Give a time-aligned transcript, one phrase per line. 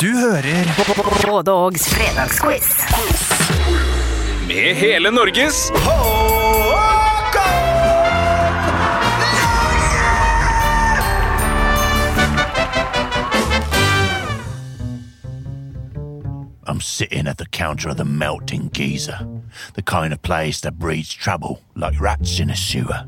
[0.00, 0.66] Du hører
[1.26, 2.86] Både Ågs fredagsquiz.
[4.48, 5.70] Med hele Norges
[16.66, 19.26] I'm sitting at the counter of the melting geezer,
[19.74, 23.06] the kind of place that breeds trouble like rats in a sewer.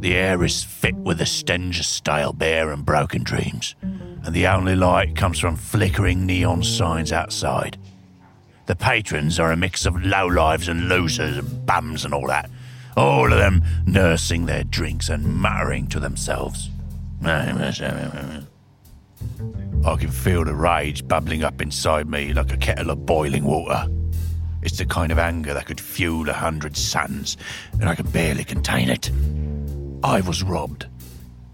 [0.00, 3.76] The air is fit with the stench of stale beer and broken dreams,
[4.24, 7.76] and the only light comes from flickering neon signs outside.
[8.66, 12.48] The patrons are a mix of lowlives and losers and bums and all that,
[12.96, 16.70] all of them nursing their drinks and muttering to themselves.
[19.84, 23.88] I can feel the rage bubbling up inside me like a kettle of boiling water.
[24.62, 27.38] It's the kind of anger that could fuel a hundred suns,
[27.72, 29.10] and I can barely contain it.
[30.04, 30.86] I was robbed,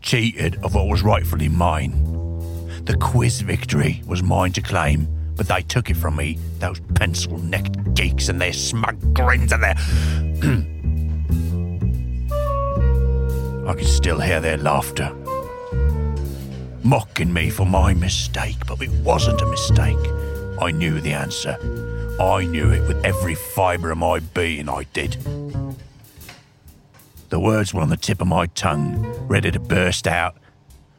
[0.03, 2.16] cheated of what was rightfully mine.
[2.87, 7.39] The quiz victory was mine to claim, but they took it from me, those pencil
[7.39, 9.75] necked geeks and their smug grins and their.
[13.69, 15.13] I can still hear their laughter
[16.87, 19.99] mocking me for my mistake, but it wasn't a mistake.
[20.61, 21.59] I knew the answer.
[22.21, 25.17] I knew it with every fibre of my being, I did.
[27.29, 30.37] The words were on the tip of my tongue, ready to burst out,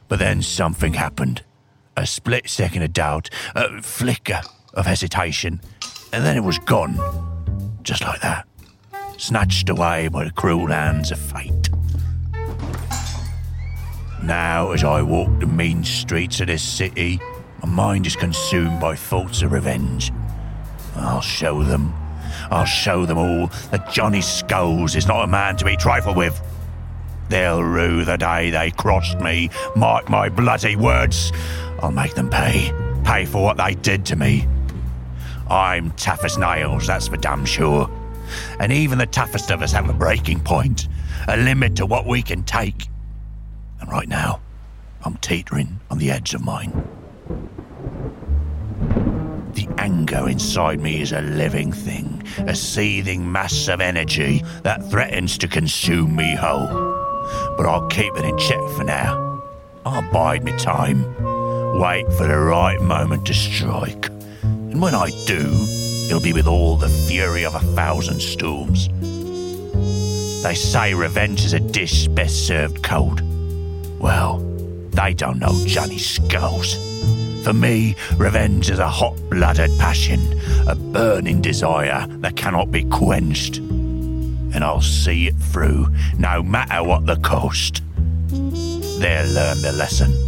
[0.08, 1.42] but then something happened.
[1.98, 4.40] A split second of doubt, a flicker
[4.72, 5.60] of hesitation,
[6.12, 6.96] and then it was gone.
[7.82, 8.46] Just like that.
[9.16, 11.70] Snatched away by the cruel hands of fate.
[14.22, 17.20] Now, as I walk the mean streets of this city,
[17.64, 20.12] my mind is consumed by thoughts of revenge.
[20.94, 21.92] I'll show them,
[22.48, 26.40] I'll show them all that Johnny Skulls is not a man to be trifled with.
[27.28, 31.32] They'll rue the day they crossed me, mark my bloody words.
[31.80, 32.72] I'll make them pay,
[33.04, 34.46] pay for what they did to me.
[35.48, 37.90] I'm tough as nails, that's for damn sure.
[38.60, 40.88] And even the toughest of us have a breaking point,
[41.26, 42.88] a limit to what we can take.
[43.80, 44.40] And right now,
[45.04, 46.72] I'm teetering on the edge of mine.
[49.52, 55.38] The anger inside me is a living thing, a seething mass of energy that threatens
[55.38, 56.68] to consume me whole.
[57.56, 59.42] But I'll keep it in check for now.
[59.86, 61.02] I'll bide my time,
[61.74, 64.08] wait for the right moment to strike.
[64.42, 65.48] And when I do,
[66.06, 68.88] it'll be with all the fury of a thousand storms.
[70.42, 73.22] They say revenge is a dish best served cold.
[74.00, 74.38] Well,
[74.90, 76.74] they don't know Johnny Skulls.
[77.44, 80.20] For me, revenge is a hot blooded passion,
[80.68, 83.58] a burning desire that cannot be quenched.
[83.58, 87.82] And I'll see it through, no matter what the cost.
[88.28, 90.27] They'll learn the lesson.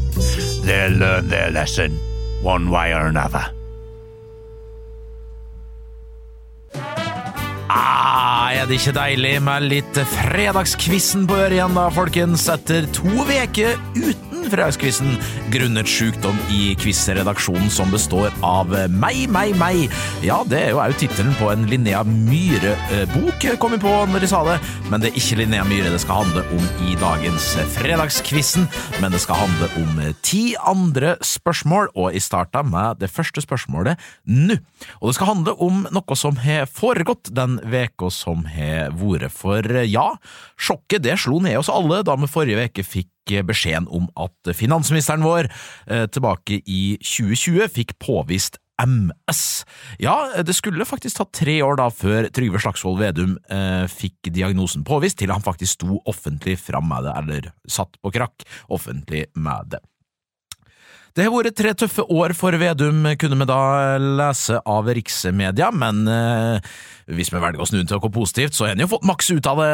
[0.64, 1.98] They'll learn their lesson,
[2.42, 3.44] one way or another.
[7.70, 12.48] Ah, er det ikke deilig med litt fredagskvissen på øret igjen, da, folkens?
[12.50, 15.14] Etter to uker uten fredagskvissen
[15.52, 19.94] grunnet sykdom i quizredaksjonen som består av meg, meg, meg.
[20.26, 24.30] Ja, det er jo òg tittelen på en Linnea Myhre-bok, kom vi på når de
[24.30, 24.58] sa det.
[24.90, 28.66] Men det er ikke Linnea Myhre det skal handle om i dagens fredagskvissen,
[29.02, 34.00] men det skal handle om ti andre spørsmål, og jeg starta med det første spørsmålet
[34.26, 34.58] nå.
[35.00, 39.30] Og det skal handle om noe som har foregått den veka som har vært.
[39.34, 40.06] For ja,
[40.60, 43.10] sjokket det slo ned oss alle da vi forrige uke fikk
[43.46, 49.64] beskjeden om at finansministeren vår eh, tilbake i 2020 fikk påvist MS.
[50.00, 54.84] Ja, det skulle faktisk ta tre år da før Trygve Slagsvold Vedum eh, fikk diagnosen
[54.88, 59.74] påvist, til han faktisk sto offentlig fram med det, eller satt på krakk offentlig med
[59.74, 59.82] det.
[61.10, 63.62] Det har vært tre tøffe år for Vedum, kunne vi da
[63.98, 66.68] lese av riksmedia, men eh,
[67.10, 69.48] hvis vi velger å snu til noe positivt, så har han jo fått maks ut
[69.50, 69.72] av det,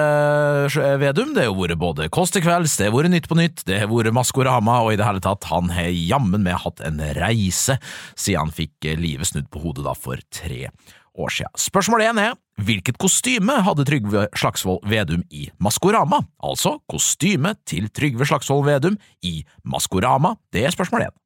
[1.02, 1.34] Vedum.
[1.36, 3.82] Det har jo vært både Kåss til kvelds, det har vært Nytt på nytt, det
[3.82, 7.76] har vært Maskorama, og i det hele tatt, han har jammen med hatt en reise
[8.14, 10.70] siden han fikk livet snudd på hodet da for tre
[11.16, 11.52] år siden.
[11.60, 12.32] Spørsmål én er
[12.64, 16.22] hvilket kostyme hadde Trygve Slagsvold Vedum i Maskorama?
[16.40, 21.16] Altså kostyme til Trygve Slagsvold Vedum i Maskorama, det er spørsmål én.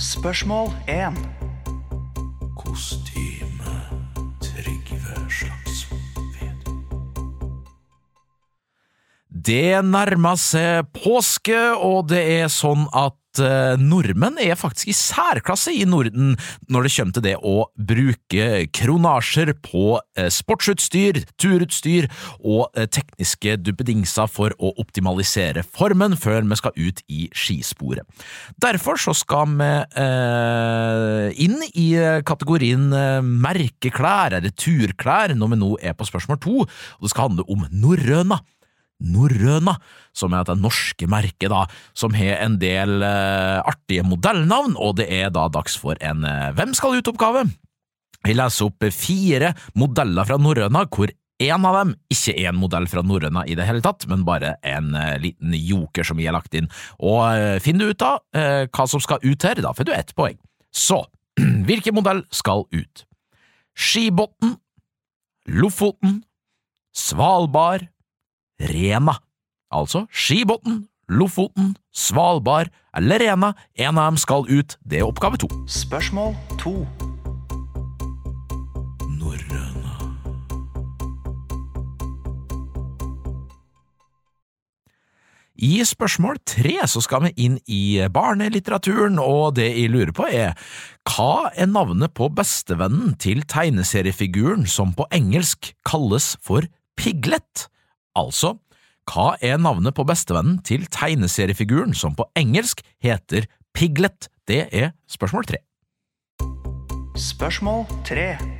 [0.00, 1.12] Spørsmål 1.
[2.56, 3.74] Kostyme
[4.40, 6.00] Trygve Slagsvold
[6.40, 6.78] Vedum.
[9.28, 14.96] Det nærmer seg påske, og det er sånn at at eh, nordmenn er faktisk i
[14.96, 16.34] særklasse i Norden
[16.70, 22.08] når det kommer til det å bruke kronasjer på eh, sportsutstyr, turutstyr
[22.40, 28.06] og eh, tekniske duppedingser for å optimalisere formen før vi skal ut i skisporet.
[28.60, 29.68] Derfor så skal vi
[31.44, 31.86] inn i
[32.26, 32.90] kategorien
[33.40, 37.66] merkeklær, eller turklær, når vi nå er på spørsmål to, og det skal handle om
[37.70, 38.40] norrøna.
[39.00, 39.76] Norrøna,
[40.16, 41.64] som er det norske merket, da,
[41.96, 46.50] som har en del eh, artige modellnavn, og det er da dags for en eh,
[46.56, 47.46] Hvem skal ut-oppgave?
[48.26, 51.08] Vi leser opp fire modeller fra norrøna, hvor
[51.40, 54.54] én av dem ikke er en modell fra norrøna i det hele tatt, men bare
[54.66, 56.68] en eh, liten joker som vi har lagt inn.
[56.98, 60.12] Og eh, du ut da eh, hva som skal ut her, da får du ett
[60.16, 60.36] poeng.
[60.70, 61.02] Så,
[61.68, 63.06] hvilken modell skal ut?
[63.74, 64.58] Skibotn,
[65.48, 66.20] Lofoten,
[66.92, 67.88] Svalbard,
[68.60, 69.16] Rena.
[69.72, 73.54] Altså Skibotn, Lofoten, Svalbard eller Rena.
[73.74, 74.76] En av dem skal ut.
[74.84, 75.48] Det er oppgave to.
[75.66, 76.74] Spørsmål to.
[79.08, 79.96] Norrøna.
[85.60, 90.54] I spørsmål tre så skal vi inn i barnelitteraturen, og det jeg lurer på er
[91.10, 96.64] hva er navnet på bestevennen til tegneseriefiguren som på engelsk kalles for
[96.96, 97.68] Piglet?
[98.18, 98.56] Altså,
[99.10, 104.30] hva er navnet på bestevennen til tegneseriefiguren som på engelsk heter Piglet?
[104.46, 105.62] Det er spørsmål tre.
[107.18, 108.59] Spørsmål tre.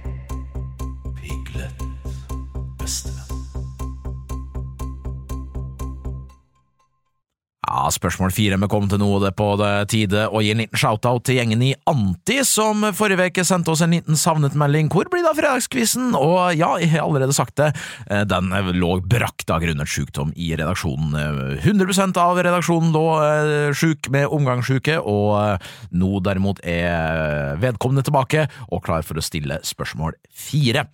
[7.70, 10.80] Ja, spørsmål fire vi kom til noe, det på det tide å gi en liten
[10.80, 14.88] shoutout til gjengen i Anti, som forrige uke sendte oss en liten savnet-melding.
[14.90, 16.10] Hvor blir det av fredagskvissen?
[16.18, 17.70] Og ja, jeg har allerede sagt det,
[18.10, 21.14] eh, den lå brakt av grunnet sykdom i redaksjonen.
[21.14, 28.02] Eh, 100 av redaksjonen lå eh, sjuk med omgangssjuke, og eh, nå derimot er vedkommende
[28.02, 30.88] tilbake og klar for å stille spørsmål fire.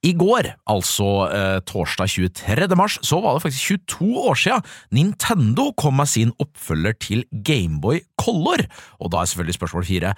[0.00, 2.68] I går, altså eh, torsdag 23.
[2.78, 4.64] mars, så var det faktisk 22 år siden
[4.96, 8.64] Nintendo kom med sin oppfølger til Gameboy Color,
[8.96, 10.16] og da er selvfølgelig spørsmål fire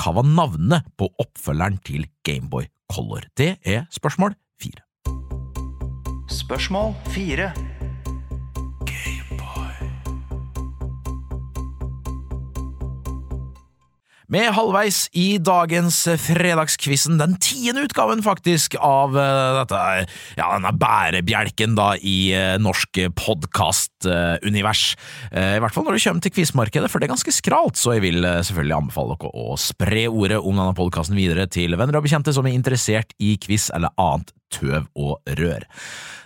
[0.00, 3.26] hva var navnet på oppfølgeren til Gameboy Color?
[3.38, 4.82] Det er spørsmål fire.
[6.30, 7.52] Spørsmål fire.
[14.30, 19.80] Er halvveis i dagens fredagskvissen, den tiende utgaven faktisk av eh, dette,
[20.38, 24.84] ja, denne bærebjelken da i eh, norsk podkastunivers.
[25.34, 28.06] I hvert fall når det kommer til quizmarkedet, for det er ganske skralt, så jeg
[28.06, 32.06] vil eh, selvfølgelig anbefale dere å spre ordet om denne podkasten videre til venner og
[32.06, 35.66] bekjente som er interessert i quiz eller annet tøv og rør.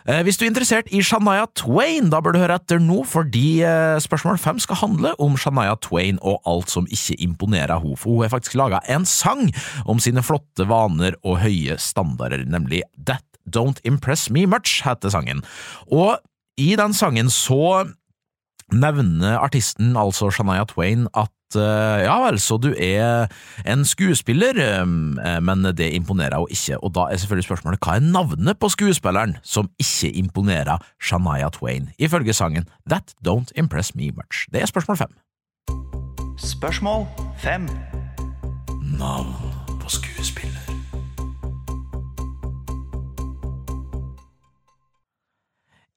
[0.08, 3.62] Eh, Hvis du er interessert i Shania Twain, da bør du høre etter nå, fordi
[3.64, 8.16] eh, spørsmål fem skal handle om Shania Twain og alt som ikke imponerer henne, for
[8.16, 9.48] hun har faktisk laga en sang
[9.86, 15.44] om sine flotte vaner og høye standarder, nemlig That Don't Impress Me Much, heter sangen.
[15.92, 16.16] Og
[16.60, 17.84] i den sangen så
[18.72, 23.26] nevner artisten, altså Shania Twain, at eh, ja vel, så du er
[23.66, 28.06] en skuespiller, eh, men det imponerer jo ikke, og da er selvfølgelig spørsmålet hva er
[28.06, 34.46] navnet på skuespilleren som ikke imponerer Shania Twain, ifølge sangen That Don't Impress Me Much?
[34.52, 35.12] Det er spørsmål fem.
[36.38, 37.06] Spørsmål
[37.38, 37.68] fem.
[38.98, 39.63] Navn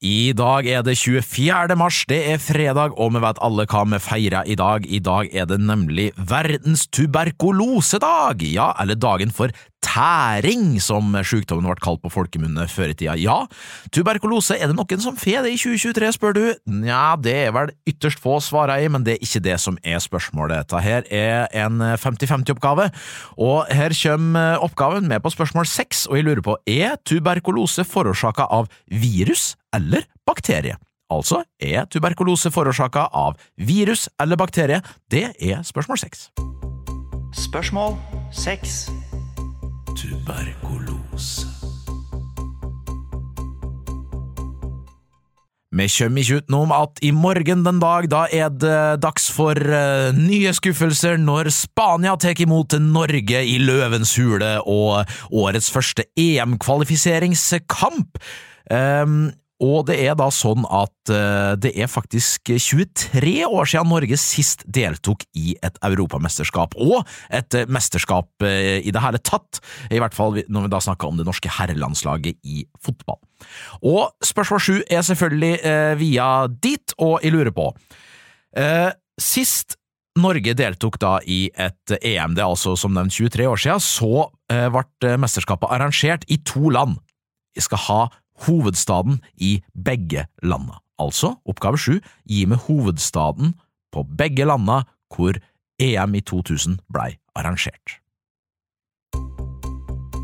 [0.05, 1.73] I dag er det 24.
[1.73, 4.85] mars, det er fredag, og vi vet alle hva vi feirer i dag.
[4.85, 9.49] I dag er det nemlig verdens tuberkulosedag, ja, eller dagen for
[9.85, 13.15] tæring, som sykdommen ble kalt på folkemunne før i tida.
[13.19, 13.37] Ja,
[13.93, 16.43] tuberkulose, er det noen som får det i 2023, spør du?
[16.79, 20.01] Nja, det er vel ytterst få, svarer jeg, men det er ikke det som er
[20.03, 20.65] spørsmålet.
[20.65, 22.89] Dette her er en 50-50-oppgave,
[23.37, 28.49] og her kommer oppgaven med på spørsmål seks, og jeg lurer på, er tuberkulose forårsaka
[28.49, 30.77] av virus eller bakterie?
[31.13, 34.81] Altså, er tuberkulose forårsaka av virus eller bakterie?
[35.11, 36.29] Det er spørsmål seks.
[37.37, 37.95] Spørsmål
[38.33, 38.87] seks.
[39.97, 41.47] Tuberkulose.
[45.77, 50.13] Vi kommer ikke utenom at i morgen den dag, da er det dags for uh,
[50.13, 58.17] nye skuffelser når Spania tar imot Norge i Løvens hule og årets første EM-kvalifiseringskamp.
[58.73, 59.31] Ehm,
[59.63, 64.61] og det er da sånn at eh, det er faktisk 23 år siden Norge sist
[64.69, 70.13] deltok i et europamesterskap, og et eh, mesterskap eh, i det hele tatt, i hvert
[70.13, 73.17] fall når vi da snakker om det norske herrelandslaget i fotball.
[73.81, 77.67] Og spørsmål sju er selvfølgelig via dit, og jeg lurer på
[79.21, 79.75] sist
[80.17, 84.25] Norge deltok da i et EM, det er altså som nevnt 23 år siden, så
[84.49, 86.97] ble mesterskapet arrangert i to land.
[87.53, 87.99] Vi skal ha
[88.45, 90.81] hovedstaden i begge landa.
[90.99, 93.53] Altså, oppgave sju, gi meg hovedstaden
[93.93, 95.37] på begge landa hvor
[95.79, 97.99] EM i 2000 blei arrangert.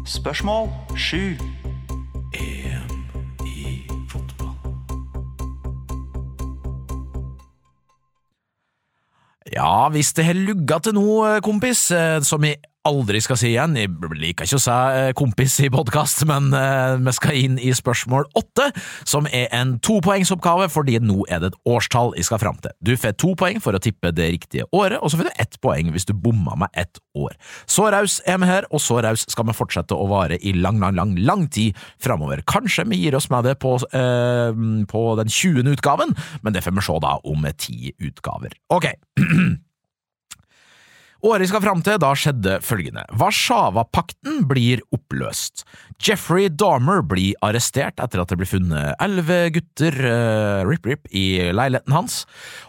[0.06, 1.18] Spørsmål 7.
[2.34, 2.90] EM
[3.48, 4.58] i fotball.
[9.54, 13.78] Ja, hvis det har lugga til nå, kompis, eh, som jeg aldri skal si igjen,
[13.80, 17.72] jeg liker ikke å si eh, kompis i podkast, men eh, vi skal inn i
[17.76, 18.70] spørsmål åtte,
[19.08, 22.76] som er en topoengsoppgave, fordi nå er det et årstall jeg skal fram til.
[22.84, 25.58] Du får to poeng for å tippe det riktige året, og så får du ett
[25.64, 27.38] poeng hvis du bomma med ett år.
[27.72, 30.82] Så raus er vi her, og så raus skal vi fortsette å vare i lang,
[30.84, 32.44] lang, lang, lang tid framover.
[32.50, 35.72] Kanskje vi gir oss med det på, eh, på den 20.
[35.78, 38.60] utgaven, men det får vi se da om ti utgaver.
[38.76, 38.92] Ok.
[41.24, 43.06] Året skal fram til, da skjedde følgende.
[43.16, 45.64] Warszawapakten blir oppløst.
[46.04, 51.96] Jeffrey Dahmer blir arrestert etter at det blir funnet elleve gutter uh, rip-rip i leiligheten
[51.96, 52.18] hans.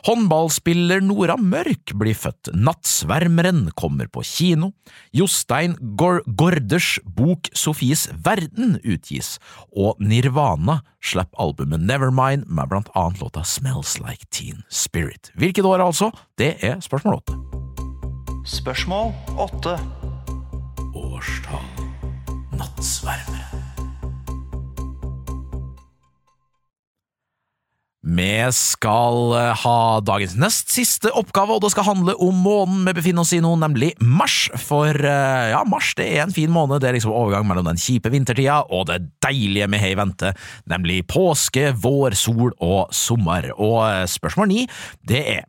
[0.06, 2.52] Håndballspiller Nora Mørk blir født.
[2.54, 4.70] Nattsvermeren kommer på kino.
[5.10, 9.40] Jostein Gor Gorders bok Sofies verden utgis,
[9.74, 15.34] og Nirvana slipper albumet Nevermind med blant annet låta Smells Like Teen Spirit.
[15.34, 16.14] Hvilket år, altså?
[16.38, 17.63] Det er spørsmål åtte.
[18.44, 19.78] Spørsmål 8.
[20.94, 21.68] Årstall
[22.52, 23.40] Nattsverme.
[28.04, 32.94] Vi skal eh, ha dagens nest siste oppgave, og det skal handle om månen vi
[33.00, 34.50] befinner oss i nå, nemlig mars.
[34.60, 37.80] For eh, ja, mars det er en fin måned, det er liksom overgang mellom den
[37.80, 40.36] kjipe vintertida og det deilige vi har i vente,
[40.68, 43.54] nemlig påske, vår, sol og sommer.
[43.56, 44.68] Og eh, spørsmål ni,
[45.08, 45.44] det er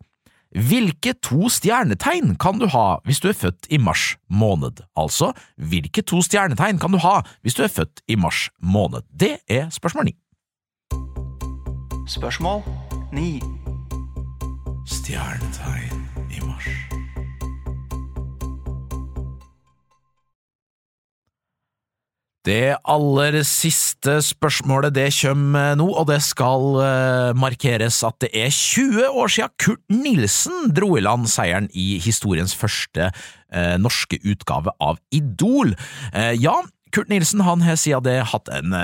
[0.55, 4.83] hvilke to stjernetegn kan du ha hvis du er født i mars måned?
[4.95, 9.03] Altså, hvilke to stjernetegn kan du ha hvis du er født i mars måned?
[9.11, 10.15] Det er spørsmål ni.
[12.07, 12.63] Spørsmål
[13.11, 13.41] 9.
[14.85, 16.94] Stjernetegn i mars.
[22.45, 28.53] Det aller siste spørsmålet det kommer nå, og det skal uh, markeres at det er
[28.53, 34.75] 20 år siden Kurt Nilsen dro i land seieren i historiens første uh, norske utgave
[34.77, 35.73] av Idol.
[36.37, 36.59] Ja,
[36.93, 38.77] Kurt Nilsen han har siden det hatt en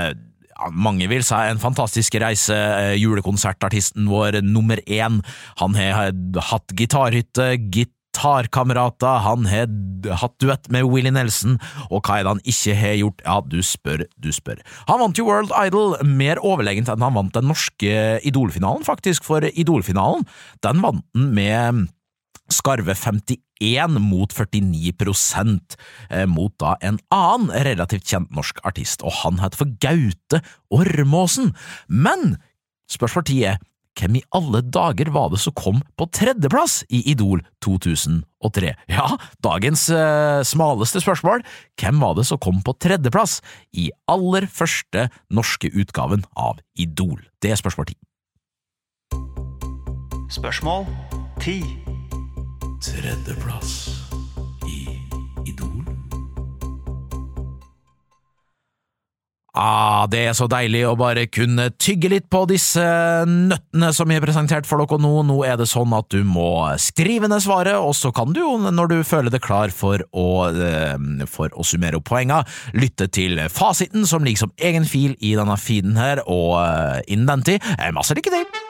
[0.77, 2.53] mange vil si en fantastisk reise.
[3.01, 5.21] Julekonsertartisten vår nummer én.
[5.57, 6.11] Han har
[6.51, 7.55] hatt gitarhytte,
[8.11, 9.67] gitarkamerater, han har
[10.19, 13.21] hatt duett med Willy Nelson, og hva er det han ikke har gjort?
[13.25, 14.61] Ja, du spør, du spør.
[14.87, 19.41] Han vant jo World Idol mer overlegent enn han vant den norske Idol-finalen, faktisk, for
[19.41, 20.27] Idol-finalen,
[20.61, 21.87] den vant han med
[22.51, 24.91] skarve 51 mot 49
[26.11, 31.53] eh, mot da en annen relativt kjent norsk artist, og han het for Gaute Ormåsen.
[31.87, 32.35] Men
[32.91, 33.61] spørsmål ti er
[33.99, 38.73] hvem i alle dager var det som kom på tredjeplass i Idol 2003?
[38.91, 39.07] Ja,
[39.43, 41.43] dagens eh, smaleste spørsmål,
[41.81, 43.39] hvem var det som kom på tredjeplass
[43.77, 47.19] i aller første norske utgaven av Idol?
[47.43, 47.99] Det er spørsmål ti.
[50.31, 50.85] Spørsmål
[51.43, 51.59] 10.
[52.81, 53.73] Tredjeplass
[54.67, 54.85] i
[55.45, 55.80] Idol?
[59.51, 62.83] Ah, det er så deilig å bare kunne tygge litt på disse
[63.27, 65.11] nøttene som jeg har presentert for dere nå.
[65.27, 68.55] Nå er det sånn at du må skrive ned svaret, og så kan du jo,
[68.71, 73.43] når du føler deg klar for å, eh, for å summere opp poenga, lytte til
[73.51, 77.71] fasiten som ligger som egen fil i denne feeden her, og eh, innen den tid,
[77.91, 78.60] masse lykke til!